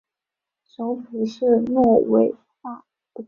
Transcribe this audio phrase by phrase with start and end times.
[0.65, 2.31] 首府是诺维
[2.63, 3.19] 萨德。